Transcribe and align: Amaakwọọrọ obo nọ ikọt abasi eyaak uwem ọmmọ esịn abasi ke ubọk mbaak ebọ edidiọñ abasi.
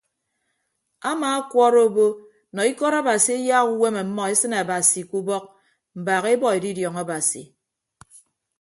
Amaakwọọrọ 1.09 1.79
obo 1.87 2.05
nọ 2.53 2.61
ikọt 2.71 2.93
abasi 2.99 3.31
eyaak 3.39 3.67
uwem 3.73 3.95
ọmmọ 4.03 4.21
esịn 4.31 4.53
abasi 4.61 4.99
ke 5.09 5.15
ubọk 5.21 5.45
mbaak 5.99 6.23
ebọ 6.33 6.47
edidiọñ 6.57 6.95
abasi. 7.03 7.41